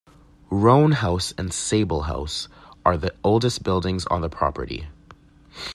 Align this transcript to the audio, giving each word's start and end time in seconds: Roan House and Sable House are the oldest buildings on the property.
Roan 0.49 0.93
House 0.93 1.31
and 1.37 1.53
Sable 1.53 2.01
House 2.07 2.47
are 2.83 2.97
the 2.97 3.13
oldest 3.23 3.61
buildings 3.61 4.07
on 4.07 4.21
the 4.21 4.29
property. 4.29 4.87